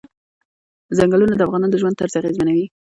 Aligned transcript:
ځنګلونه 0.97 1.33
د 1.35 1.41
افغانانو 1.47 1.71
د 1.73 1.75
ژوند 1.81 1.97
طرز 1.99 2.13
اغېزمنوي. 2.19 2.65